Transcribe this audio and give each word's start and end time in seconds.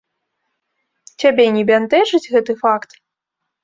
Цябе 1.25 1.47
не 1.59 1.63
бянтэжыць 1.71 2.25
гэты 2.35 2.61
факт? 2.67 3.01